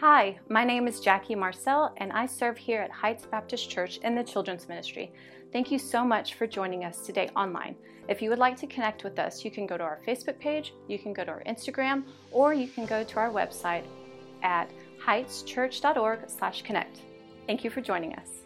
[0.00, 4.16] Hi, my name is Jackie Marcel, and I serve here at Heights Baptist Church in
[4.16, 5.12] the Children's Ministry.
[5.52, 7.76] Thank you so much for joining us today online.
[8.08, 10.74] If you would like to connect with us, you can go to our Facebook page,
[10.88, 12.02] you can go to our Instagram,
[12.32, 13.84] or you can go to our website
[14.42, 14.68] at
[15.00, 17.00] heightschurch.org/connect.
[17.46, 18.43] Thank you for joining us.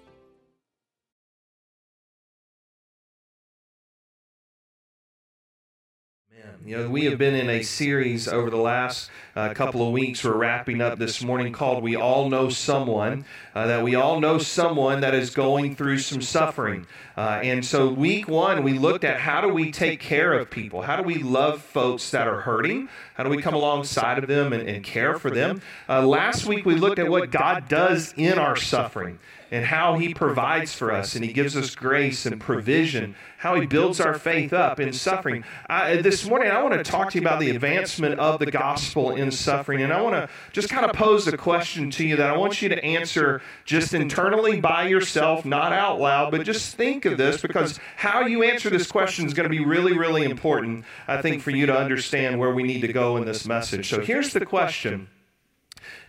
[6.67, 10.25] You know, we have been in a series over the last uh, couple of weeks.
[10.25, 14.39] We're wrapping up this morning called We All Know Someone, uh, that we all know
[14.39, 16.85] someone that is going through some suffering.
[17.17, 20.83] Uh, and so, week one, we looked at how do we take care of people?
[20.83, 22.89] How do we love folks that are hurting?
[23.15, 25.63] How do we come alongside of them and, and care for them?
[25.89, 30.15] Uh, last week, we looked at what God does in our suffering and how He
[30.15, 34.53] provides for us and He gives us grace and provision, how He builds our faith
[34.53, 35.45] up in suffering.
[35.69, 39.15] I, this morning, I want to talk to you about the advancement of the gospel
[39.15, 39.83] in suffering.
[39.83, 42.61] And I want to just kind of pose a question to you that I want
[42.61, 47.41] you to answer just internally by yourself, not out loud, but just think of this
[47.41, 51.43] because how you answer this question is going to be really, really important, I think,
[51.43, 53.89] for you to understand where we need to go in this message.
[53.89, 55.09] So here's the question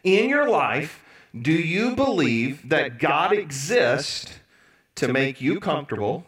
[0.03, 1.03] In your life,
[1.39, 4.39] do you believe that God exists
[4.95, 6.25] to make you comfortable,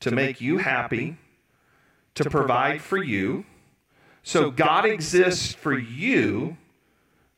[0.00, 1.16] to make you happy,
[2.14, 3.44] to provide for you?
[4.22, 6.56] So God exists for you,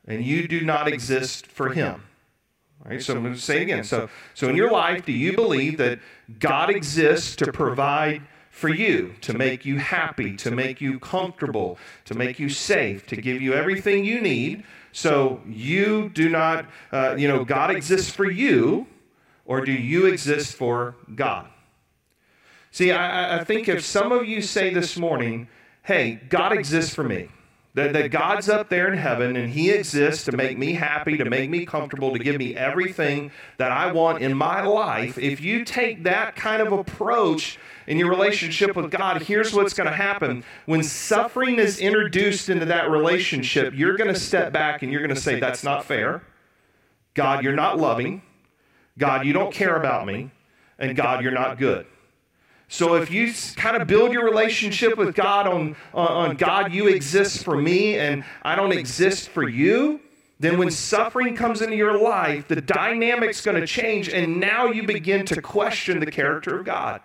[0.07, 2.03] and you do not exist for Him.
[2.83, 3.83] All right, so I'm going to say it again.
[3.83, 5.99] So, so in your life, do you believe that
[6.39, 12.13] God exists to provide for you, to make you happy, to make you comfortable, to
[12.13, 14.63] make you safe, to give you everything you need?
[14.95, 18.87] So you do not, uh, you know, God exists for you,
[19.43, 21.47] or do you exist for God?
[22.71, 25.49] See, I, I think if some of you say this morning,
[25.83, 27.27] hey, God exists for me,
[27.73, 31.25] that, that God's up there in heaven and He exists to make me happy, to
[31.25, 35.17] make me comfortable, to give me everything that I want in my life.
[35.17, 39.89] If you take that kind of approach in your relationship with God, here's what's going
[39.89, 40.43] to happen.
[40.65, 45.13] When suffering is introduced into that relationship, you're going to step back and you're going
[45.13, 46.23] to say, That's not fair.
[47.13, 48.21] God, you're not loving.
[48.97, 50.31] God, you don't care about me.
[50.77, 51.85] And God, you're not good.
[52.67, 57.43] So if you kind of build your relationship with God on, on, God, you exist
[57.43, 60.01] for me and I don't exist for you,
[60.39, 64.83] then when suffering comes into your life, the dynamic's going to change, and now you
[64.83, 66.99] begin to question the character of God.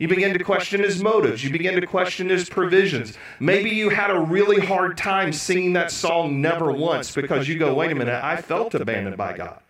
[0.00, 1.44] You begin to question his motives.
[1.44, 3.18] You begin to question his provisions.
[3.38, 7.74] Maybe you had a really hard time singing that song Never Once because you go,
[7.74, 9.60] wait a minute, I felt abandoned by God.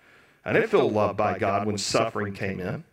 [0.44, 2.84] I didn't feel loved by God when suffering came in.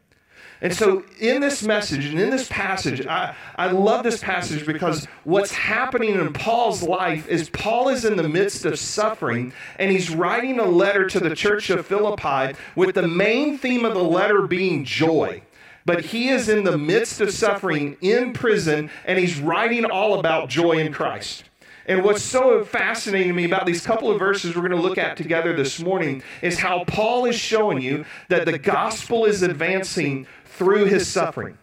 [0.61, 5.05] And so, in this message and in this passage, I, I love this passage because
[5.23, 10.09] what's happening in Paul's life is Paul is in the midst of suffering and he's
[10.09, 14.47] writing a letter to the church of Philippi with the main theme of the letter
[14.47, 15.43] being joy.
[15.87, 20.49] But he is in the midst of suffering in prison and he's writing all about
[20.49, 21.45] joy in Christ.
[21.85, 24.97] And what's so fascinating to me about these couple of verses we're going to look
[24.97, 30.27] at together this morning is how Paul is showing you that the gospel is advancing
[30.43, 31.57] through his suffering.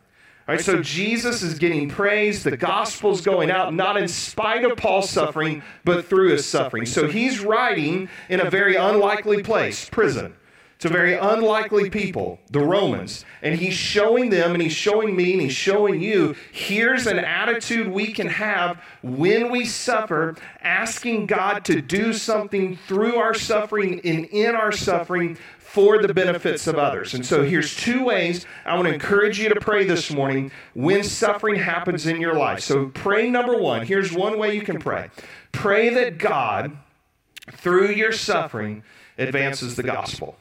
[0.48, 2.44] All right, so Jesus is getting praised.
[2.44, 6.86] The gospel's going out, not in spite of Paul's suffering, but through his suffering.
[6.86, 10.34] So he's writing in a very unlikely place, prison.
[10.84, 13.24] A very unlikely people, the Romans.
[13.40, 17.88] And he's showing them, and he's showing me, and he's showing you here's an attitude
[17.88, 24.26] we can have when we suffer, asking God to do something through our suffering and
[24.26, 27.14] in our suffering for the benefits of others.
[27.14, 31.02] And so here's two ways I want to encourage you to pray this morning when
[31.02, 32.60] suffering happens in your life.
[32.60, 33.84] So, pray number one.
[33.84, 35.08] Here's one way you can pray
[35.50, 36.76] pray that God,
[37.52, 38.84] through your suffering,
[39.18, 40.36] advances the gospel.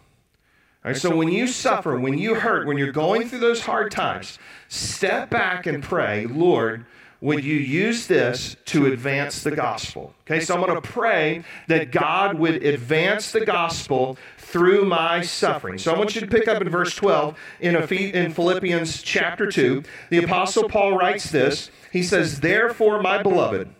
[0.84, 4.38] Right, so when you suffer, when you hurt, when you're going through those hard times,
[4.68, 6.86] step back and pray, Lord,
[7.22, 10.14] would you use this to advance the gospel?
[10.28, 15.78] Okay, so I'm going to pray that God would advance the gospel through my suffering.
[15.78, 19.84] So I want you to pick up in verse 12 in, in Philippians chapter 2.
[20.10, 21.72] The Apostle Paul writes this.
[21.94, 23.74] He says, Therefore, my beloved,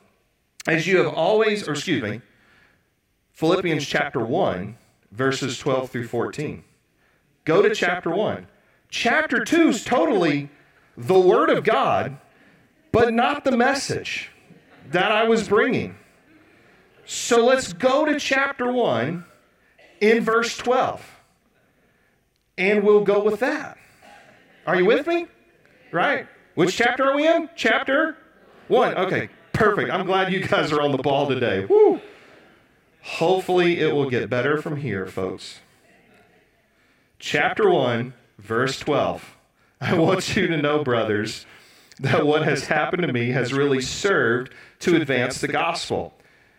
[0.66, 2.22] as you have always, or excuse me,
[3.34, 4.78] Philippians chapter 1,
[5.12, 6.64] verses 12 through 14.
[7.46, 8.48] Go to chapter 1.
[8.90, 10.50] Chapter 2 is totally
[10.96, 12.18] the Word of God,
[12.92, 14.30] but not the message
[14.92, 15.96] that I was bringing.
[17.06, 19.26] So let's go to chapter 1
[20.00, 21.04] in verse 12.
[22.58, 23.78] And we'll go with that.
[24.66, 25.28] Are you with me?
[25.92, 26.28] Right?
[26.56, 27.50] Which chapter are we in?
[27.56, 28.16] Chapter
[28.68, 28.96] 1.
[28.96, 29.90] Okay, perfect.
[29.92, 31.66] I'm glad you guys are on the ball today.
[31.66, 32.00] Woo.
[33.02, 35.60] Hopefully, it will get better from here, folks.
[37.26, 39.38] Chapter 1, verse 12.
[39.80, 41.46] I want you to know, brothers,
[42.02, 46.14] that what has happened to me has really served to advance the gospel.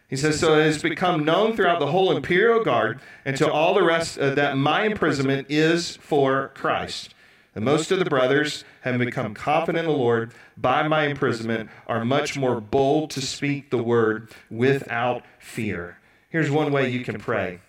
[0.08, 3.74] He says, So it has become known throughout the whole imperial guard and to all
[3.74, 7.14] the rest uh, that my imprisonment is for Christ.
[7.54, 12.06] And most of the brothers, having become confident in the Lord by my imprisonment, are
[12.06, 15.98] much more bold to speak the word without fear.
[16.30, 17.60] Here's one way you can pray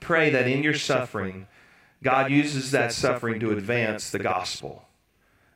[0.00, 1.46] pray that in your suffering,
[2.02, 4.84] God uses that suffering to advance the gospel.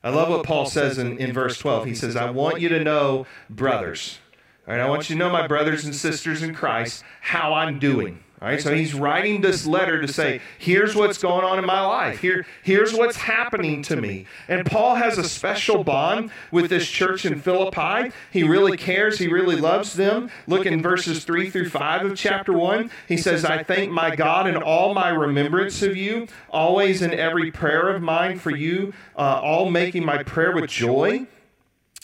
[0.03, 1.85] I love what Paul says in, in verse 12.
[1.85, 4.19] He says, I want you to know, brothers.
[4.67, 7.79] All right, I want you to know, my brothers and sisters in Christ, how I'm
[7.79, 8.23] doing.
[8.43, 11.79] All right, so he's writing this letter to say, here's what's going on in my
[11.79, 12.19] life.
[12.19, 14.25] Here, here's what's happening to me.
[14.49, 18.11] And Paul has a special bond with this church in Philippi.
[18.31, 19.17] He really cares.
[19.17, 20.29] He really loves them.
[20.45, 22.91] Look in verses 3 through 5 of chapter 1.
[23.07, 27.49] He says, I thank my God in all my remembrance of you, always in every
[27.49, 31.27] prayer of mine for you, uh, all making my prayer with joy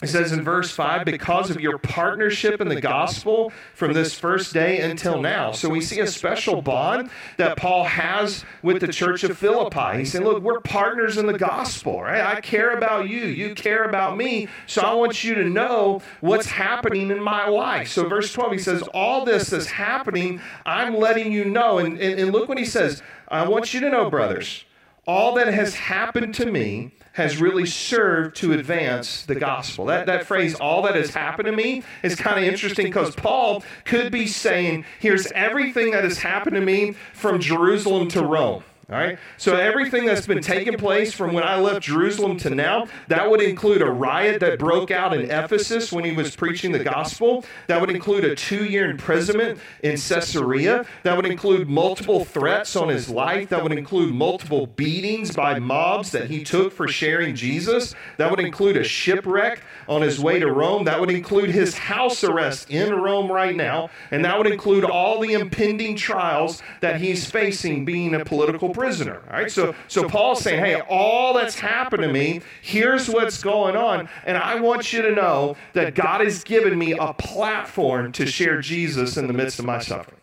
[0.02, 4.54] it says in verse 5, because of your partnership in the gospel from this first
[4.54, 5.52] day until now.
[5.52, 9.98] So we see a special bond that Paul has with the church of Philippi.
[9.98, 12.22] He's saying, Look, we're partners in the gospel, right?
[12.22, 13.26] I care about you.
[13.26, 14.48] You care about me.
[14.66, 17.88] So I want you to know what's happening in my life.
[17.88, 20.40] So verse 12, he says, All this is happening.
[20.64, 21.78] I'm letting you know.
[21.78, 23.02] And, and, and look what he says.
[23.28, 24.64] I want you to know, brothers,
[25.10, 29.86] all that has happened to me has really served to advance the gospel.
[29.86, 33.64] That, that phrase, all that has happened to me, is kind of interesting because Paul
[33.84, 38.62] could be saying, here's everything that has happened to me from Jerusalem to Rome.
[38.90, 39.18] All right?
[39.36, 43.40] So everything that's been taking place from when I left Jerusalem to now, that would
[43.40, 47.44] include a riot that broke out in Ephesus when he was preaching the gospel.
[47.68, 50.84] That would include a two year imprisonment in Caesarea.
[51.04, 53.50] That would include multiple threats on his life.
[53.50, 57.94] That would include multiple beatings by mobs that he took for sharing Jesus.
[58.16, 60.84] That would include a shipwreck on his way to Rome.
[60.84, 63.90] That would include his house arrest in Rome right now.
[64.10, 69.22] And that would include all the impending trials that he's facing being a political prisoner.
[69.28, 73.76] All right, so so Paul's saying, hey, all that's happened to me, here's what's going
[73.76, 78.26] on, and I want you to know that God has given me a platform to
[78.26, 80.20] share Jesus in the midst of my suffering.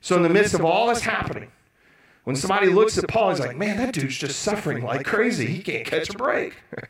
[0.00, 1.50] So in the midst of all that's happening,
[2.24, 5.46] when somebody looks at Paul, he's like, man, that dude's just suffering like crazy.
[5.46, 6.54] He can't catch a break.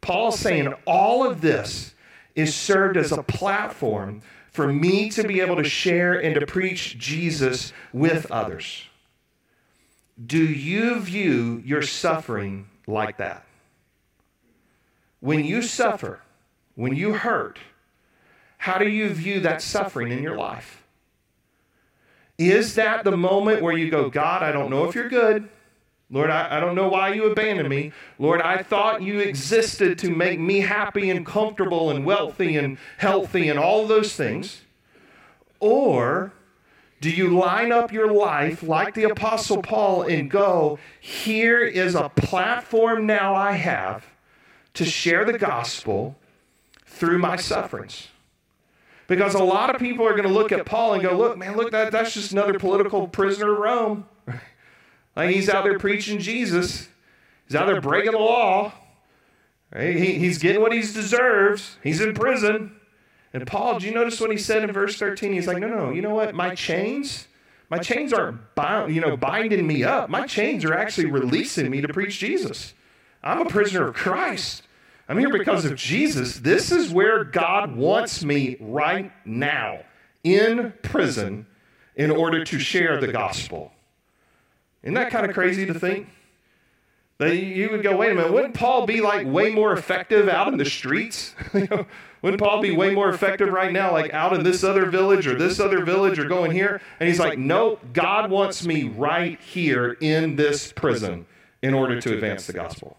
[0.00, 1.94] Paul's saying all of this
[2.34, 4.22] is served as a platform
[4.52, 8.84] for me to be able to share and to preach Jesus with others.
[10.24, 13.44] Do you view your suffering like that?
[15.20, 16.20] When you suffer,
[16.74, 17.58] when you hurt,
[18.58, 20.82] how do you view that suffering in your life?
[22.38, 25.48] Is that the moment where you go, God, I don't know if you're good.
[26.10, 27.92] Lord, I, I don't know why you abandoned me.
[28.18, 33.48] Lord, I thought you existed to make me happy and comfortable and wealthy and healthy
[33.48, 34.62] and all those things.
[35.58, 36.32] Or
[37.00, 42.08] do you line up your life like the Apostle Paul and go, here is a
[42.08, 44.06] platform now I have
[44.74, 46.16] to share the gospel
[46.86, 48.08] through my sufferings?
[49.08, 51.56] Because a lot of people are going to look at Paul and go, look, man,
[51.56, 54.06] look, that, that's just another political prisoner of Rome.
[55.16, 56.88] like he's out there preaching Jesus,
[57.46, 58.72] he's out there breaking the law.
[59.72, 59.96] Right?
[59.96, 62.72] He, he's getting what he deserves, he's in prison.
[63.36, 65.34] And Paul, do you notice what he said in verse 13?
[65.34, 66.34] He's like, no, no, you know what?
[66.34, 67.28] My chains,
[67.68, 70.08] my chains aren't bound, you know, binding me up.
[70.08, 72.72] My chains are actually releasing me to preach Jesus.
[73.22, 74.62] I'm a prisoner of Christ.
[75.06, 76.38] I'm here because of Jesus.
[76.38, 79.80] This is where God wants me right now
[80.24, 81.46] in prison
[81.94, 83.70] in order to share the gospel.
[84.82, 86.08] Isn't that kind of crazy to think?
[87.18, 90.58] You would go, wait a minute, wouldn't Paul be like way more effective out in
[90.58, 91.34] the streets?
[92.22, 95.36] Wouldn't Paul be way more effective right now, like out in this other village or
[95.36, 96.80] this other village or going here?
[96.98, 101.26] And he's like, nope, God wants me right here in this prison
[101.62, 102.96] in order to advance the gospel.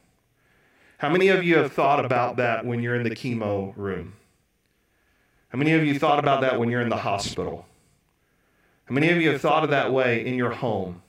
[1.00, 4.14] How many of you have thought about that when you're in the chemo room?
[5.50, 7.66] How many of you thought about that when you're in the hospital?
[8.86, 11.02] How many of you have thought of that way in your home,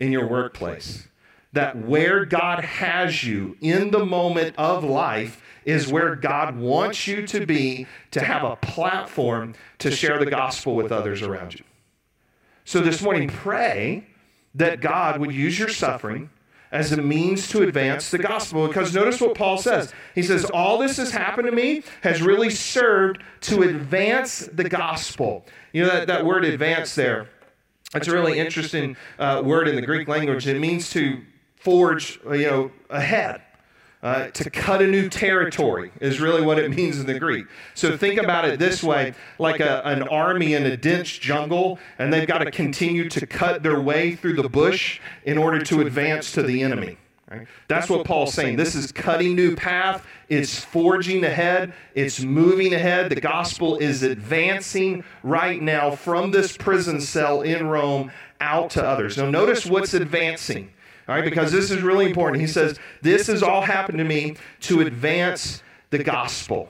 [0.00, 1.08] in your workplace?
[1.56, 7.26] That where God has you in the moment of life is where God wants you
[7.28, 11.64] to be to have a platform to share the gospel with others around you.
[12.66, 14.06] So this morning, pray
[14.54, 16.28] that God would use your suffering
[16.72, 18.68] as a means to advance the gospel.
[18.68, 19.94] Because notice what Paul says.
[20.14, 25.46] He says, All this has happened to me has really served to advance the gospel.
[25.72, 27.30] You know, that, that word advance there,
[27.94, 30.46] it's a really interesting uh, word in the Greek language.
[30.46, 31.22] It means to
[31.56, 33.42] forge, you know, ahead.
[34.02, 37.46] Uh, to cut a new territory is really what it means in the Greek.
[37.74, 42.12] So think about it this way like a, an army in a dense jungle, and
[42.12, 46.30] they've got to continue to cut their way through the bush in order to advance
[46.32, 46.98] to the enemy.
[47.28, 47.48] Right?
[47.66, 48.56] That's what Paul's saying.
[48.56, 50.06] This is cutting new path.
[50.28, 51.72] It's forging ahead.
[51.96, 53.10] It's moving ahead.
[53.10, 59.16] The gospel is advancing right now from this prison cell in Rome out to others.
[59.16, 60.70] Now, notice what's advancing.
[61.08, 62.40] All right, because this is really important.
[62.40, 66.68] He says, This has all happened to me to advance the gospel.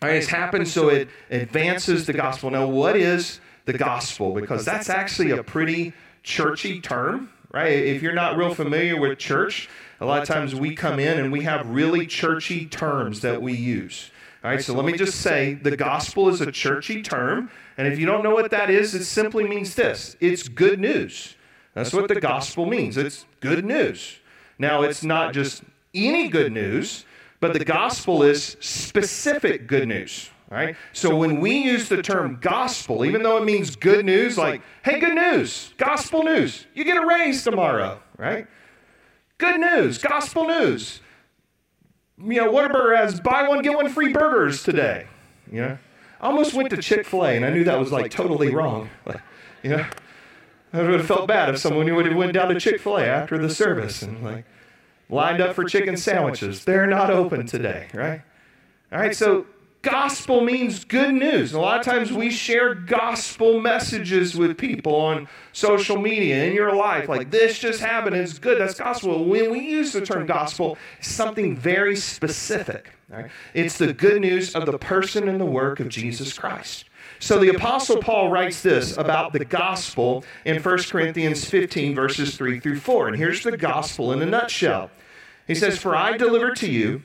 [0.00, 2.50] All right, it's happened so it advances the gospel.
[2.50, 4.32] Now, what is the gospel?
[4.32, 7.72] Because that's actually a pretty churchy term, right?
[7.72, 9.68] If you're not real familiar with church,
[10.00, 13.54] a lot of times we come in and we have really churchy terms that we
[13.54, 14.10] use.
[14.44, 17.50] All right, so let me just say the gospel is a churchy term.
[17.78, 21.36] And if you don't know what that is, it simply means this it's good news.
[21.74, 22.96] That's what the gospel means.
[22.96, 24.18] It's good news.
[24.58, 25.62] Now, it's not just
[25.94, 27.04] any good news,
[27.40, 30.30] but the gospel is specific good news.
[30.50, 30.76] Right?
[30.92, 35.00] So when we use the term gospel, even though it means good news, like, hey,
[35.00, 38.46] good news, gospel news, you get a raise tomorrow, right?
[39.38, 41.00] Good news, gospel news.
[42.18, 45.06] You know, Whataburger has buy one, get one free burgers today.
[45.50, 45.78] You know,
[46.20, 48.90] I almost went to Chick fil A and I knew that was like totally wrong.
[49.64, 49.86] You know,
[50.72, 53.04] I would have felt bad if someone would have went down to Chick Fil A
[53.04, 54.44] after the service and like
[55.08, 56.64] lined up for chicken sandwiches.
[56.64, 58.22] They're not open today, right?
[58.90, 59.46] All right, so
[59.82, 61.52] gospel means good news.
[61.52, 66.74] A lot of times we share gospel messages with people on social media in your
[66.74, 69.24] life, like this just happened, it's good, that's gospel.
[69.24, 72.92] When we use the term gospel, it's something very specific.
[73.08, 73.30] Right?
[73.52, 76.86] It's the good news of the person and the work of Jesus Christ.
[77.18, 82.58] So the Apostle Paul writes this about the gospel in 1 Corinthians 15, verses 3
[82.58, 83.08] through 4.
[83.08, 84.90] And here's the gospel in a nutshell.
[85.46, 87.02] He says, For I delivered to you,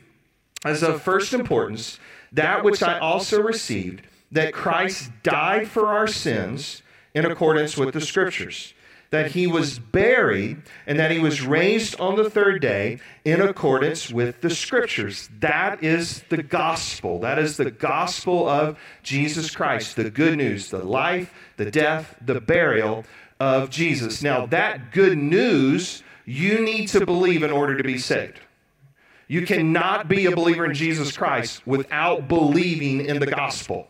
[0.65, 1.99] as of first importance,
[2.31, 6.81] that which I also received, that Christ died for our sins
[7.13, 8.73] in accordance with the Scriptures
[9.09, 14.11] that he was buried and that he was raised on the third day in accordance
[14.11, 15.29] with the scriptures.
[15.39, 17.19] That is the gospel.
[17.19, 22.41] That is the gospel of Jesus Christ, the good news, the life, the death, the
[22.41, 23.05] burial
[23.39, 24.21] of Jesus.
[24.21, 28.41] Now, that good news you need to believe in order to be saved.
[29.27, 33.87] You cannot be a believer in Jesus Christ without believing in the gospel.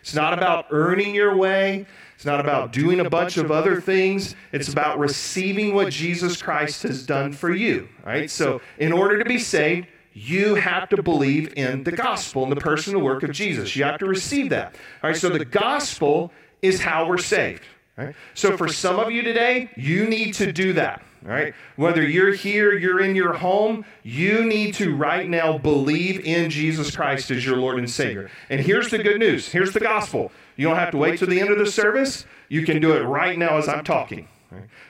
[0.00, 1.86] It's not about earning your way.
[2.14, 4.36] It's not about doing a bunch of other things.
[4.52, 7.88] It's about receiving what Jesus Christ has done for you.
[8.04, 8.30] Right?
[8.30, 12.60] So, in order to be saved, you have to believe in the gospel and the
[12.60, 13.74] person and work of Jesus.
[13.74, 14.76] You have to receive that.
[15.02, 17.62] All right, so the gospel is how we're saved.
[17.96, 18.14] Right?
[18.34, 21.02] So for some of you today, you need to do that.
[21.24, 21.54] All right?
[21.76, 26.94] Whether you're here, you're in your home, you need to right now believe in Jesus
[26.94, 28.30] Christ as your Lord and Savior.
[28.50, 29.48] And here's the good news.
[29.48, 30.30] Here's the gospel.
[30.56, 32.26] You don't have to wait till the end of the service.
[32.48, 34.28] You can do it right now as I'm talking.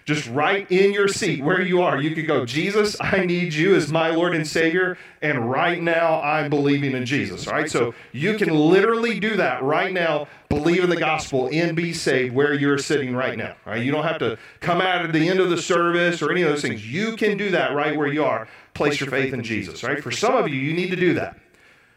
[0.04, 3.74] Just right in your seat where you are, you could go, Jesus, I need you
[3.74, 7.46] as my Lord and Savior, and right now I'm believing in Jesus.
[7.46, 7.70] right?
[7.70, 12.34] so you can literally do that right now, believe in the gospel and be saved
[12.34, 13.56] where you're sitting right now.
[13.64, 16.42] Right, you don't have to come out at the end of the service or any
[16.42, 16.86] of those things.
[16.86, 18.48] You can do that right where you are.
[18.74, 19.82] Place your faith in Jesus.
[19.82, 21.38] Right, for some of you, you need to do that.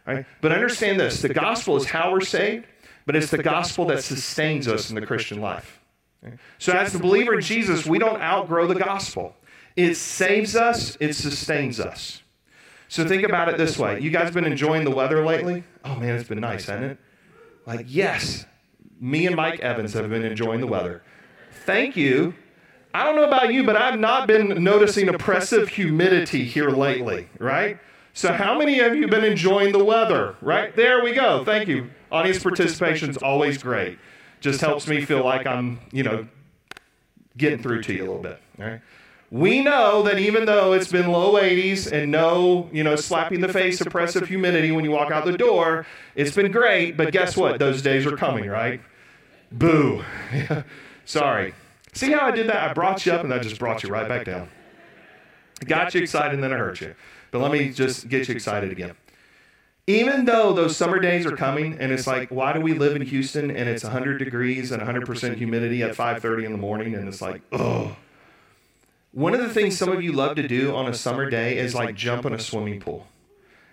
[0.05, 2.65] Right, but understand this: the gospel is how we're saved,
[3.05, 5.81] but it's the gospel that sustains us in the Christian life.
[6.57, 9.35] So, as the believer in Jesus, we don't outgrow the gospel.
[9.75, 12.21] It saves us, it sustains us.
[12.87, 13.99] So, think about it this way.
[13.99, 15.63] You guys been enjoying the weather lately?
[15.85, 16.97] Oh, man, it's been nice, hasn't it?
[17.65, 18.45] Like, yes,
[18.99, 21.03] me and Mike Evans have been enjoying the weather.
[21.65, 22.33] Thank you.
[22.93, 27.77] I don't know about you, but I've not been noticing oppressive humidity here lately, right?
[28.13, 30.35] So, how many of you have been enjoying the weather?
[30.41, 30.75] Right?
[30.75, 31.43] There we go.
[31.45, 31.91] Thank you.
[32.11, 33.99] Audience participation is always great
[34.39, 36.27] just helps me feel like I'm, you know,
[37.37, 38.39] getting through to you a little bit.
[38.57, 38.81] Right?
[39.29, 43.49] We know that even though it's been low 80s and no, you know, slapping the
[43.49, 47.59] face, oppressive humidity when you walk out the door, it's been great, but guess what?
[47.59, 48.79] Those days are coming, right?
[49.51, 50.03] Boo.
[51.05, 51.53] Sorry.
[51.93, 52.69] See how I did that?
[52.69, 54.49] I brought you up and I just brought you right back down.
[55.65, 56.95] Got you excited and then I hurt you.
[57.31, 58.93] But let me just get you excited again
[59.87, 63.01] even though those summer days are coming and it's like why do we live in
[63.01, 67.21] houston and it's 100 degrees and 100% humidity at 5.30 in the morning and it's
[67.21, 67.95] like oh
[69.13, 71.73] One of the things some of you love to do on a summer day is
[71.75, 73.07] like jump in a swimming pool.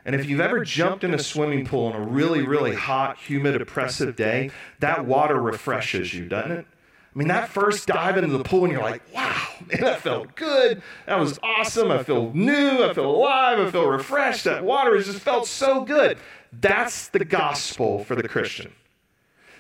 [0.07, 3.61] And if you've ever jumped in a swimming pool on a really, really hot, humid,
[3.61, 6.67] oppressive day, that water refreshes you, doesn't it?
[7.15, 10.35] I mean, that first dive into the pool, and you're like, wow, man, that felt
[10.35, 10.83] good.
[11.07, 11.93] That was awesome.
[11.93, 12.83] I feel new.
[12.83, 13.61] I feel alive.
[13.61, 14.45] I feel refreshed.
[14.45, 16.19] That water has just felt so good.
[16.53, 18.73] That's the gospel for the Christian.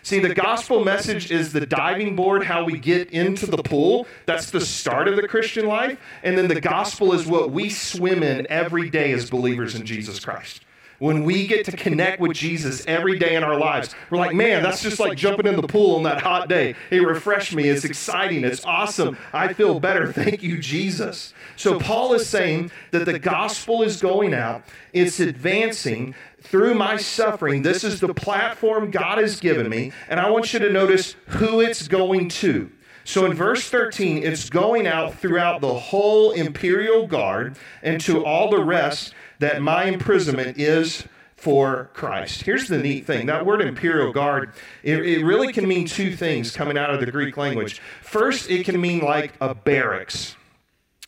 [0.02, 4.06] See, the gospel message is the diving board, how we get into the pool.
[4.26, 5.99] That's the start of the Christian life.
[6.23, 10.20] And then the gospel is what we swim in every day as believers in Jesus
[10.20, 10.61] Christ.
[11.04, 14.62] When we get to connect with Jesus every day in our lives, we're like, man,
[14.62, 16.76] that's just like jumping in the pool on that hot day.
[16.90, 17.68] It refreshed me.
[17.68, 18.42] It's exciting.
[18.42, 19.18] It's awesome.
[19.30, 20.11] I feel better.
[20.14, 21.34] Thank you, Jesus.
[21.56, 27.61] So, Paul is saying that the gospel is going out, it's advancing, through my suffering.
[27.61, 29.92] This is the platform God has given me.
[30.08, 32.70] And I want you to notice who it's going to.
[33.04, 38.49] So in verse 13, it's going out throughout the whole imperial guard and to all
[38.49, 41.04] the rest that my imprisonment is
[41.36, 42.42] for Christ.
[42.42, 46.50] Here's the neat thing that word imperial guard, it, it, really can mean two things
[46.50, 47.80] coming out of the Greek language.
[48.02, 50.36] First, it can mean like a barracks,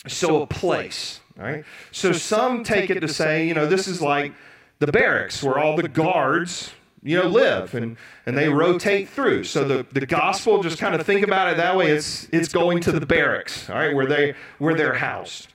[0.07, 1.21] so a place.
[1.37, 1.65] Right?
[1.91, 4.33] So some take it to say, you know, this is like
[4.79, 9.65] the barracks where all the guards you know live and and they rotate through so
[9.65, 12.91] the, the gospel just kind of think about it that way it's it's going to
[12.91, 15.49] the barracks all right where they where they're housed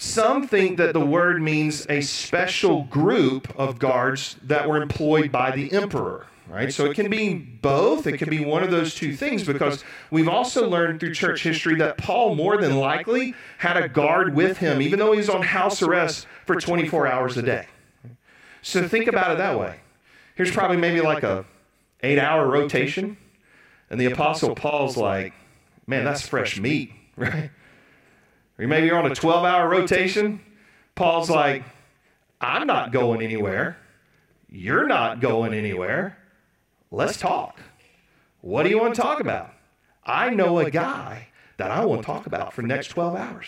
[0.00, 5.50] some think that the word means a special group of guards that were employed by
[5.50, 9.14] the emperor right so it can be both it can be one of those two
[9.14, 13.88] things because we've also learned through church history that paul more than likely had a
[13.88, 17.66] guard with him even though he was on house arrest for 24 hours a day
[18.62, 19.80] so think about it that way.
[20.34, 21.44] Here's probably maybe like a
[22.02, 23.16] eight hour rotation.
[23.88, 25.32] And the Apostle Paul's like,
[25.86, 27.50] man, that's fresh meat, right?
[28.60, 30.40] Or maybe you're on a 12 hour rotation.
[30.94, 31.62] Paul's like,
[32.40, 33.78] I'm not going anywhere.
[34.50, 36.18] You're not going anywhere.
[36.90, 37.58] Let's talk.
[38.42, 39.54] What do you want to talk about?
[40.04, 43.46] I know a guy that I want to talk about for the next 12 hours.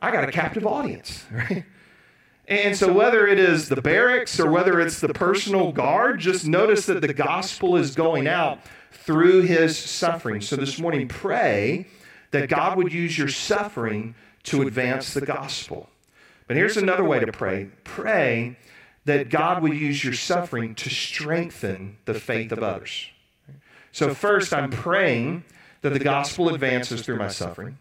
[0.00, 1.64] I got a captive audience, right?
[2.46, 6.84] And so, whether it is the barracks or whether it's the personal guard, just notice
[6.86, 8.58] that the gospel is going out
[8.92, 10.42] through his suffering.
[10.42, 11.86] So, this morning, pray
[12.34, 15.88] that God would use your suffering to advance the gospel.
[16.48, 17.68] But here's another way to pray.
[17.84, 18.58] pray.
[19.04, 23.08] That God would use your suffering to strengthen the faith of others.
[23.92, 25.44] So, first, I'm praying
[25.82, 27.78] that the gospel advances through my suffering.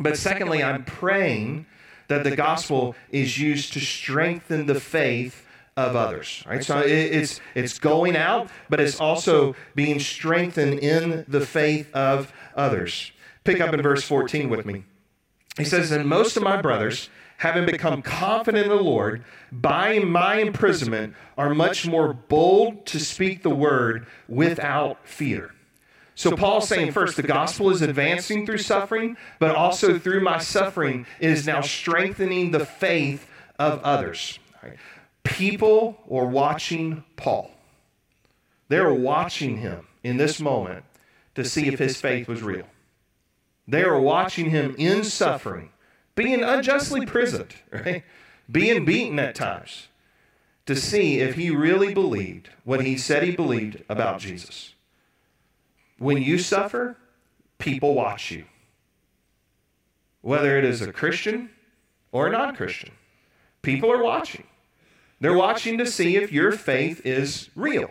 [0.00, 1.66] But secondly, I'm praying
[2.08, 5.46] that the gospel is used to strengthen the faith
[5.76, 6.42] of others.
[6.46, 6.64] right?
[6.64, 13.12] So it's it's going out but it's also being strengthened in the faith of others
[13.46, 14.84] pick up in verse 14 with me
[15.56, 20.36] he says and most of my brothers having become confident in the lord by my
[20.36, 25.52] imprisonment are much more bold to speak the word without fear
[26.18, 31.06] so, Paul's saying first, the gospel is advancing through suffering, but also through my suffering,
[31.20, 33.28] it is now strengthening the faith
[33.58, 34.38] of others.
[35.24, 37.50] People are watching Paul.
[38.68, 40.86] They're watching him in this moment
[41.34, 42.66] to see if his faith was real.
[43.68, 45.70] They are watching him in suffering,
[46.14, 48.04] being unjustly imprisoned, right?
[48.50, 49.88] being beaten at times,
[50.66, 54.74] to see if he really believed what he said he believed about Jesus.
[55.98, 56.96] When you suffer,
[57.58, 58.44] people watch you.
[60.20, 61.50] Whether it is a Christian
[62.12, 62.90] or a non Christian,
[63.62, 64.44] people are watching.
[65.20, 67.90] They're watching to see if your faith is real.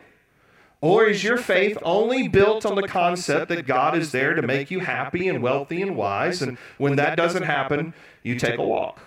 [0.86, 4.69] Or is your faith only built on the concept that God is there to make
[4.69, 6.43] you happy and wealthy and wise?
[6.43, 9.00] And when that doesn't happen, you take a walk.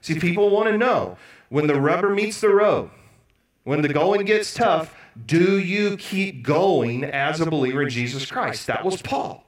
[0.00, 2.88] See, people want to know when the rubber meets the road,
[3.64, 4.94] when the going gets tough,
[5.26, 8.68] do you keep going as a believer in Jesus Christ?
[8.68, 9.42] That was Paul.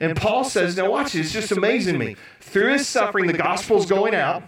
[0.00, 2.16] And Paul says, now watch, it's just amazing me.
[2.40, 4.42] Through his suffering, the gospel's going out,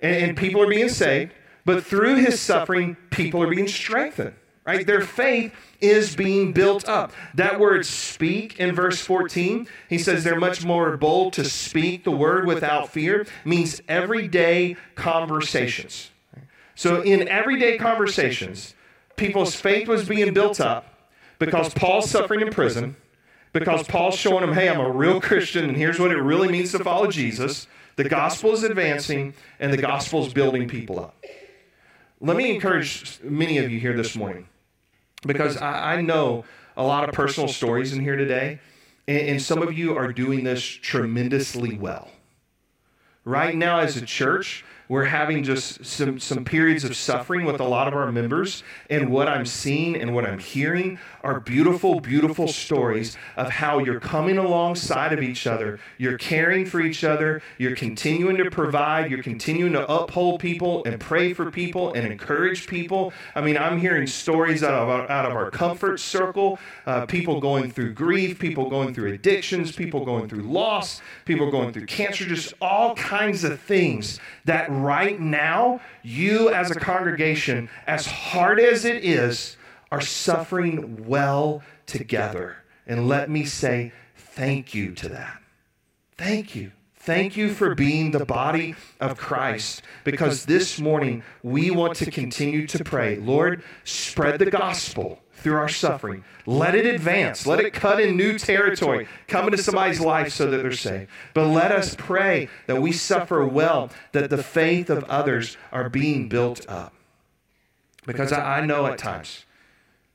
[0.00, 1.32] and, and people are being saved.
[1.66, 4.36] But through his suffering, people are being strengthened.
[4.64, 4.86] Right?
[4.86, 7.12] Their faith is being built up.
[7.34, 12.12] That word speak in verse 14, he says they're much more bold to speak the
[12.12, 16.12] word without fear, means everyday conversations.
[16.76, 18.74] So in everyday conversations,
[19.16, 22.94] people's faith was being built up because Paul's suffering in prison,
[23.52, 26.70] because Paul's showing them, hey, I'm a real Christian, and here's what it really means
[26.70, 27.66] to follow Jesus.
[27.96, 31.16] The gospel is advancing, and the gospel is building people up.
[32.20, 34.46] Let me encourage many of you here this morning
[35.22, 36.44] because I, I know
[36.76, 38.60] a lot of personal stories in here today,
[39.06, 42.10] and, and some of you are doing this tremendously well.
[43.24, 47.64] Right now, as a church, we're having just some, some periods of suffering with a
[47.64, 48.62] lot of our members.
[48.90, 54.00] And what I'm seeing and what I'm hearing are beautiful, beautiful stories of how you're
[54.00, 55.80] coming alongside of each other.
[55.96, 57.40] You're caring for each other.
[57.56, 59.10] You're continuing to provide.
[59.10, 63.14] You're continuing to uphold people and pray for people and encourage people.
[63.34, 67.40] I mean, I'm hearing stories out of our, out of our comfort circle uh, people
[67.40, 72.26] going through grief, people going through addictions, people going through loss, people going through cancer,
[72.26, 78.84] just all kinds of things that right now, you as a congregation, as hard as
[78.84, 79.56] it is,
[79.90, 82.56] are suffering well together.
[82.86, 85.40] And let me say thank you to that.
[86.16, 86.72] Thank you.
[86.96, 92.64] Thank you for being the body of Christ because this morning we want to continue
[92.68, 93.16] to pray.
[93.16, 96.24] Lord, spread the gospel through our suffering.
[96.46, 97.46] Let it advance.
[97.46, 101.10] Let it cut in new territory, come into somebody's life so that they're saved.
[101.34, 106.28] But let us pray that we suffer well, that the faith of others are being
[106.28, 106.94] built up.
[108.06, 109.44] Because I, know at times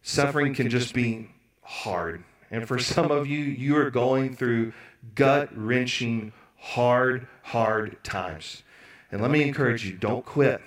[0.01, 1.29] suffering can just be
[1.61, 2.23] hard.
[2.51, 4.73] And for some of you, you are going through
[5.15, 8.63] gut wrenching, hard, hard times.
[9.11, 10.61] And let me encourage you don't quit.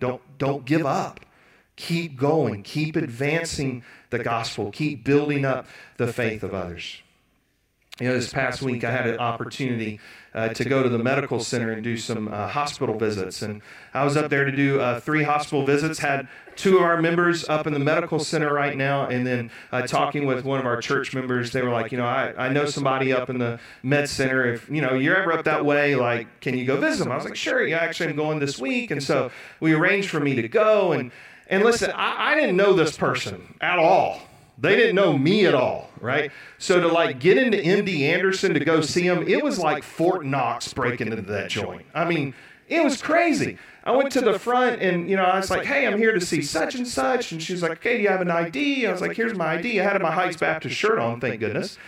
[0.00, 1.20] Don't, don't give up.
[1.76, 2.62] Keep going.
[2.62, 4.70] Keep advancing the gospel.
[4.72, 5.66] Keep building up
[5.98, 7.02] the faith of others.
[7.98, 10.00] You know, this past week I had an opportunity
[10.34, 13.40] uh, to go to the medical center and do some uh, hospital visits.
[13.40, 13.62] And
[13.94, 17.48] I was up there to do uh, three hospital visits, had two of our members
[17.48, 20.78] up in the medical center right now, and then uh, talking with one of our
[20.78, 24.10] church members, they were like, you know, I, I know somebody up in the med
[24.10, 24.52] center.
[24.52, 27.12] If, you know, you're ever up that way, like, can you go visit them?
[27.12, 28.90] I was like, sure, yeah, actually I'm going this week.
[28.90, 30.92] And so we arranged for me to go.
[30.92, 31.10] And,
[31.48, 34.20] and listen, I, I didn't know this person at all.
[34.58, 36.30] They didn't know me at all, right?
[36.58, 40.24] So to like get into MD Anderson to go see him, it was like Fort
[40.24, 41.84] Knox breaking into that joint.
[41.94, 42.34] I mean,
[42.68, 43.58] it was crazy.
[43.84, 46.20] I went to the front and, you know, I was like, hey, I'm here to
[46.20, 47.32] see such and such.
[47.32, 48.86] And she was like, okay, do you have an ID?
[48.86, 49.80] I was like, here's my ID.
[49.80, 51.78] I had my Heights Baptist shirt on, thank goodness.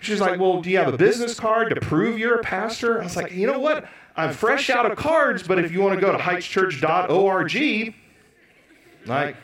[0.00, 3.00] She's like, well, do you have a business card to prove you're a pastor?
[3.00, 3.86] I was like, you know what?
[4.16, 8.01] I'm fresh out of cards, but if you want to go to heightschurch.org,
[9.06, 9.36] like,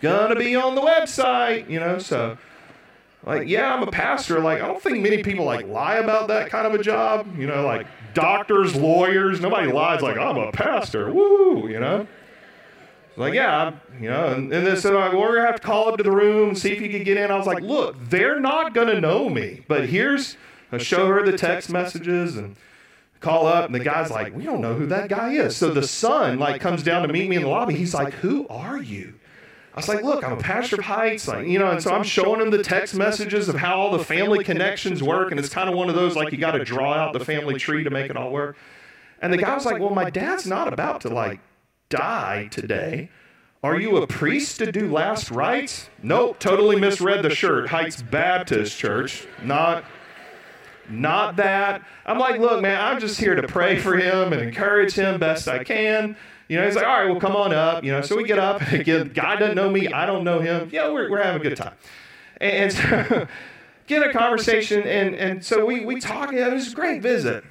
[0.00, 2.36] gonna be on the website, you know, so
[3.26, 4.40] like yeah i'm a pastor.
[4.40, 7.46] Like i don't think many people like lie about that kind of a job you
[7.46, 11.12] know like doctors lawyers nobody lies like i'm a pastor.
[11.12, 12.06] Woo you know?
[13.16, 15.96] Like yeah you know and, and they said well, we're gonna have to call up
[15.96, 17.30] to the room see if you can get in.
[17.30, 19.64] I was like look they're not gonna know me.
[19.68, 20.36] But here's
[20.72, 22.56] i show her the text messages and
[23.24, 25.86] call up and the guy's like we don't know who that guy is so the
[25.86, 29.14] son like comes down to meet me in the lobby he's like who are you
[29.74, 32.04] I was like, look, I'm a pastor of Heights, like, you know, and so I'm
[32.04, 35.68] showing him the text messages of how all the family connections work, and it's kind
[35.68, 38.08] of one of those like you got to draw out the family tree to make
[38.08, 38.56] it all work.
[39.20, 41.40] And the guy was like, well, my dad's not about to like
[41.88, 43.10] die today.
[43.64, 45.88] Are you a priest to do last rites?
[46.02, 47.68] Nope, totally misread the shirt.
[47.68, 49.84] Heights Baptist Church, not
[50.88, 51.82] not that.
[52.06, 55.48] I'm like, look, man, I'm just here to pray for him and encourage him best
[55.48, 56.16] I can.
[56.48, 57.84] You know, he's like, all right, well, come on up.
[57.84, 58.60] You know, so we get up.
[58.60, 59.88] And again, guy doesn't know me.
[59.88, 60.68] I don't know him.
[60.72, 61.74] Yeah, we're, we're having a good time.
[62.40, 63.26] And, so
[63.86, 64.82] get a conversation.
[64.82, 66.32] And, and so we, we talk.
[66.32, 67.44] Yeah, it was a great visit.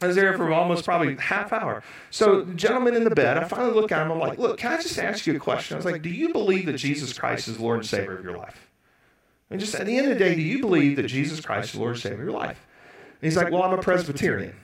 [0.00, 1.82] I was there for almost probably half hour.
[2.10, 4.12] So, gentleman in the bed, I finally look at him.
[4.12, 5.74] I'm like, look, can I just ask you a question?
[5.74, 8.36] I was like, do you believe that Jesus Christ is Lord and Savior of your
[8.38, 8.67] life?
[9.50, 11.72] And just at the end of the day, do you believe that Jesus Christ is
[11.72, 12.66] the Lord and Savior of your life?
[13.20, 14.54] And he's like, well, I'm a Presbyterian.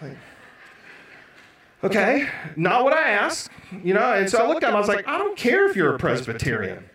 [0.00, 0.16] Like,
[1.84, 3.50] Okay, not what I asked,
[3.82, 4.12] you know.
[4.12, 4.76] And so I looked at him.
[4.76, 6.88] I was like, I don't care if you're a Presbyterian.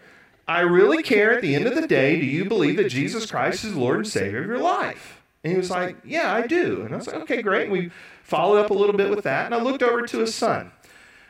[0.47, 1.33] I really care.
[1.33, 3.97] At the end of the day, do you believe that Jesus Christ is the Lord
[3.97, 5.21] and Savior of your life?
[5.43, 6.83] And he was like, Yeah, I do.
[6.83, 7.63] And I was like, Okay, great.
[7.63, 7.91] And we
[8.23, 9.45] followed up a little bit with that.
[9.45, 10.71] And I looked over to his son,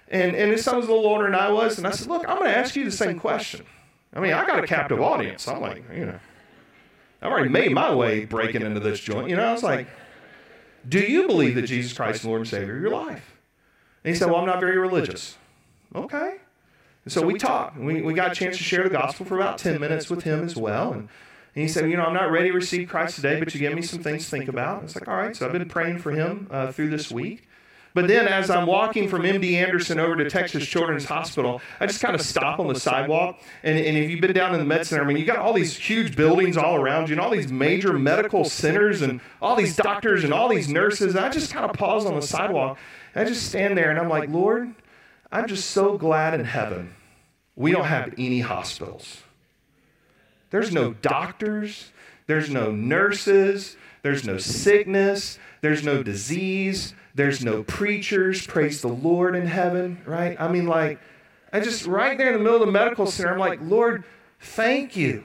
[0.08, 1.80] and and his son was a little older than I was.
[1.80, 3.66] And I said, Look, I'm going to ask you the same question.
[4.14, 5.48] I mean, I got a captive audience.
[5.48, 6.20] I'm like, you know,
[7.22, 9.30] I've already made my way breaking into this joint.
[9.30, 9.88] You know, I was like,
[10.88, 13.38] Do you believe that Jesus Christ is Lord and Savior of your life?
[14.04, 15.38] And he said, Well, I'm not very religious.
[15.96, 16.38] Okay.
[17.06, 17.78] And so we talked.
[17.78, 20.44] We, we got a chance to share the gospel for about 10 minutes with him
[20.44, 20.92] as well.
[20.94, 23.60] And, and he said, You know, I'm not ready to receive Christ today, but you
[23.60, 24.84] give me some things to think about.
[24.84, 25.36] It's like, All right.
[25.36, 27.47] So I've been praying for him uh, through this week.
[27.94, 32.02] But then, as I'm walking from MD Anderson over to Texas Children's Hospital, I just
[32.02, 33.40] kind of stop on the sidewalk.
[33.64, 35.54] And, and if you've been down in the med center, I mean, you got all
[35.54, 39.76] these huge buildings all around you, and all these major medical centers, and all these
[39.76, 41.16] doctors, and all these nurses.
[41.16, 42.78] And I just kind of pause on the sidewalk
[43.18, 44.76] I just stand there and I'm like, Lord,
[45.32, 46.94] I'm just so glad in heaven
[47.56, 49.24] we don't have any hospitals.
[50.52, 51.92] There's no doctors,
[52.28, 53.76] There's no nurses.
[54.04, 55.40] There's no sickness.
[55.62, 56.94] There's no disease.
[57.18, 58.46] There's no preachers.
[58.46, 60.40] Praise the Lord in heaven, right?
[60.40, 61.00] I mean, like,
[61.52, 64.04] I just, right there in the middle of the medical center, I'm like, Lord,
[64.40, 65.24] thank you.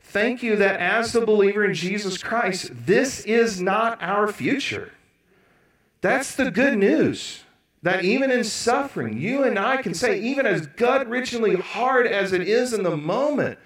[0.00, 4.92] Thank you that as the believer in Jesus Christ, this is not our future.
[6.02, 7.42] That's the good news.
[7.82, 12.32] That even in suffering, you and I can say, even as gut wrenchingly hard as
[12.32, 13.58] it is in the moment,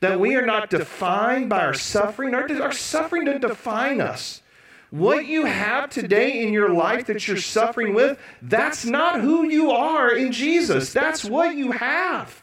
[0.00, 2.34] that we are not defined by our suffering.
[2.34, 4.42] Our, our suffering doesn't define us.
[4.90, 9.70] What you have today in your life that you're suffering with, that's not who you
[9.70, 10.92] are in Jesus.
[10.92, 12.42] That's what you have.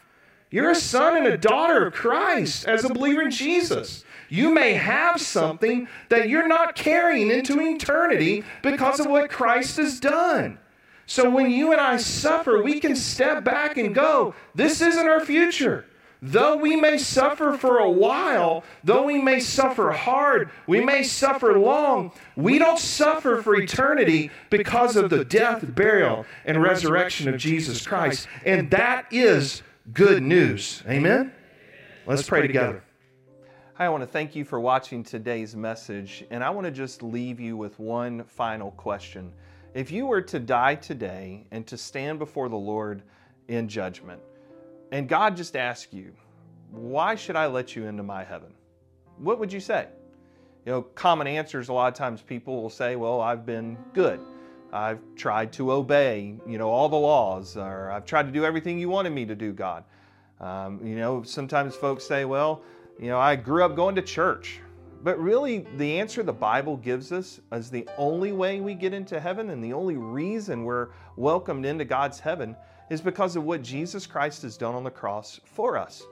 [0.50, 4.02] You're a son and a daughter of Christ as a believer in Jesus.
[4.30, 10.00] You may have something that you're not carrying into eternity because of what Christ has
[10.00, 10.58] done.
[11.04, 15.24] So when you and I suffer, we can step back and go, this isn't our
[15.24, 15.86] future.
[16.20, 21.58] Though we may suffer for a while, though we may suffer hard, we may suffer
[21.58, 27.86] long, we don't suffer for eternity because of the death, burial, and resurrection of Jesus
[27.86, 28.26] Christ.
[28.44, 30.82] And that is good news.
[30.88, 31.32] Amen?
[32.06, 32.82] Let's pray together.
[33.74, 37.00] Hi, I want to thank you for watching today's message, and I want to just
[37.00, 39.32] leave you with one final question.
[39.72, 43.02] If you were to die today and to stand before the Lord
[43.46, 44.20] in judgment,
[44.92, 46.12] and God just asked you,
[46.70, 48.52] Why should I let you into my heaven?
[49.18, 49.86] What would you say?
[50.64, 54.20] You know, common answers a lot of times people will say, Well, I've been good.
[54.72, 58.78] I've tried to obey, you know, all the laws, or I've tried to do everything
[58.78, 59.84] you wanted me to do, God.
[60.40, 62.62] Um, you know, sometimes folks say, Well,
[62.98, 64.60] you know, I grew up going to church.
[65.02, 69.20] But really, the answer the Bible gives us is the only way we get into
[69.20, 72.56] heaven and the only reason we're welcomed into God's heaven
[72.90, 76.02] is because of what Jesus Christ has done on the cross for us.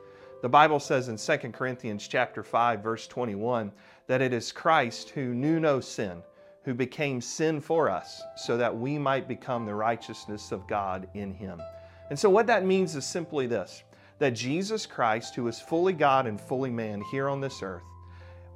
[0.43, 3.73] The Bible says in 2 Corinthians chapter 5 verse 21
[4.07, 6.23] that it is Christ who knew no sin
[6.65, 11.33] who became sin for us so that we might become the righteousness of God in
[11.33, 11.63] him.
[12.11, 13.83] And so what that means is simply this
[14.19, 17.85] that Jesus Christ who is fully God and fully man here on this earth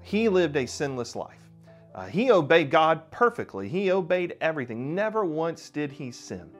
[0.02, 1.50] he lived a sinless life.
[1.94, 3.68] Uh, he obeyed God perfectly.
[3.68, 4.94] He obeyed everything.
[4.94, 6.50] Never once did he sin.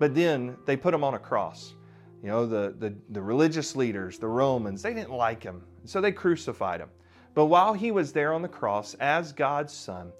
[0.00, 1.74] But then they put him on a cross.
[2.22, 5.62] You know, the, the, the religious leaders, the Romans, they didn't like him.
[5.84, 6.88] So they crucified him.
[7.34, 10.10] But while he was there on the cross as God's son,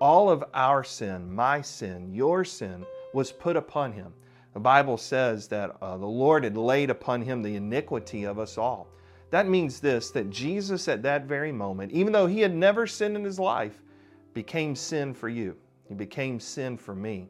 [0.00, 4.14] all of our sin, my sin, your sin, was put upon him.
[4.54, 8.56] The Bible says that uh, the Lord had laid upon him the iniquity of us
[8.56, 8.88] all.
[9.30, 13.16] That means this that Jesus, at that very moment, even though he had never sinned
[13.16, 13.82] in his life,
[14.34, 15.56] became sin for you.
[15.88, 17.28] He became sin for me.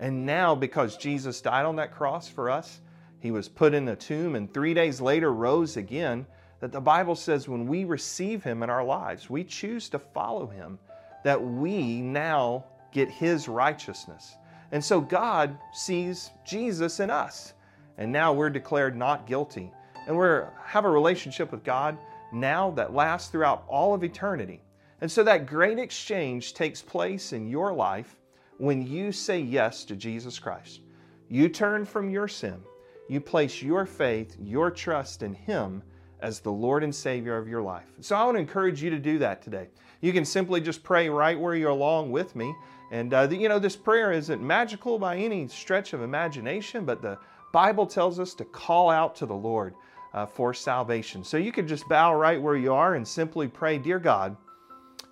[0.00, 2.80] And now, because Jesus died on that cross for us,
[3.20, 6.26] he was put in a tomb and three days later rose again.
[6.60, 10.46] That the Bible says when we receive him in our lives, we choose to follow
[10.48, 10.78] him,
[11.22, 14.34] that we now get his righteousness.
[14.72, 17.54] And so God sees Jesus in us.
[17.96, 19.72] And now we're declared not guilty
[20.08, 20.26] and we
[20.64, 21.98] have a relationship with God
[22.32, 24.62] now that lasts throughout all of eternity.
[25.02, 28.16] And so that great exchange takes place in your life
[28.58, 30.80] when you say yes to Jesus Christ.
[31.28, 32.60] You turn from your sin,
[33.08, 35.82] you place your faith, your trust in Him
[36.20, 37.86] as the Lord and Savior of your life.
[38.00, 39.68] So I want to encourage you to do that today.
[40.00, 42.54] You can simply just pray right where you're along with me.
[42.90, 47.02] And, uh, the, you know, this prayer isn't magical by any stretch of imagination, but
[47.02, 47.18] the
[47.52, 49.74] Bible tells us to call out to the Lord
[50.14, 51.22] uh, for salvation.
[51.22, 54.36] So you could just bow right where you are and simply pray, Dear God,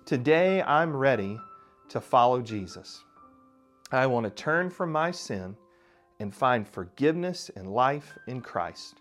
[0.05, 1.39] today I'm ready
[1.89, 3.03] to follow Jesus.
[3.91, 5.55] I want to turn from my sin
[6.19, 8.95] and find forgiveness and life in Christ.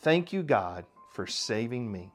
[0.00, 2.12] Thank you, God, for saving me.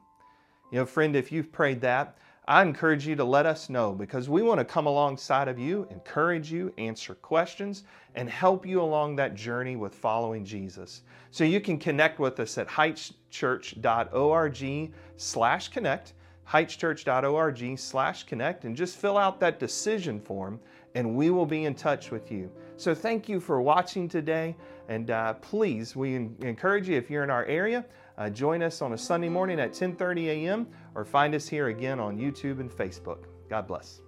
[0.70, 4.28] You know, friend, if you've prayed that, I encourage you to let us know because
[4.28, 7.84] we want to come alongside of you, encourage you, answer questions,
[8.14, 11.02] and help you along that journey with following Jesus.
[11.30, 16.12] So you can connect with us at heightschurch.org slash connect,
[16.48, 20.60] heightschurch.org slash connect, and just fill out that decision form
[20.94, 22.50] and we will be in touch with you.
[22.76, 24.56] So thank you for watching today,
[24.88, 27.84] and uh, please, we encourage you if you're in our area,
[28.16, 30.68] uh, join us on a Sunday morning at 10:30 a.m.
[30.94, 33.24] or find us here again on YouTube and Facebook.
[33.48, 34.03] God bless.